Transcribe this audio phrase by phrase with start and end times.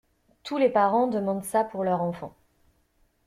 [0.41, 2.35] Tous les parents demandent ça pour leur enfant.